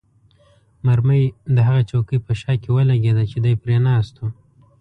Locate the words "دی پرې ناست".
3.43-4.13